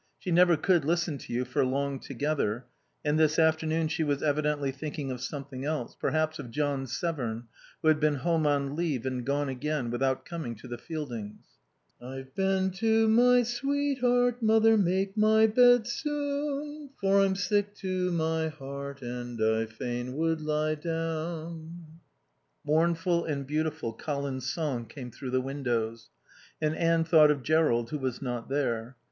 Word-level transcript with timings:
She 0.17 0.31
never 0.31 0.57
could 0.57 0.83
listen 0.83 1.19
to 1.19 1.31
you 1.31 1.45
for 1.45 1.63
long 1.63 1.99
together, 1.99 2.65
and 3.05 3.19
this 3.19 3.37
afternoon 3.37 3.87
she 3.87 4.03
was 4.03 4.23
evidently 4.23 4.71
thinking 4.71 5.11
of 5.11 5.21
something 5.21 5.63
else, 5.63 5.95
perhaps 5.95 6.39
of 6.39 6.49
John 6.49 6.87
Severn, 6.87 7.43
who 7.83 7.87
had 7.87 7.99
been 7.99 8.15
home 8.15 8.47
on 8.47 8.75
leave 8.75 9.05
and 9.05 9.23
gone 9.23 9.47
again 9.47 9.91
without 9.91 10.25
coming 10.25 10.55
to 10.55 10.67
the 10.67 10.79
Fieldings. 10.79 11.45
"'I've 12.01 12.33
been 12.33 12.71
to 12.79 13.07
my 13.09 13.43
sweetheart, 13.43 14.41
mother, 14.41 14.75
make 14.75 15.15
my 15.15 15.45
bed 15.45 15.85
soon, 15.85 16.89
For 16.99 17.19
I'm 17.21 17.35
sick 17.35 17.75
to 17.75 18.09
my 18.11 18.47
heart 18.47 19.03
and 19.03 19.39
I 19.39 19.67
fain 19.67 20.15
would 20.15 20.41
lie 20.41 20.73
down...'" 20.73 21.99
Mournful, 22.65 23.25
and 23.25 23.45
beautiful, 23.45 23.93
Colin's 23.93 24.51
song 24.51 24.87
came 24.87 25.11
through 25.11 25.29
the 25.29 25.41
windows, 25.41 26.09
and 26.59 26.75
Anne 26.75 27.03
thought 27.03 27.29
of 27.29 27.43
Jerrold 27.43 27.91
who 27.91 27.99
was 27.99 28.19
not 28.19 28.49
there. 28.49 28.95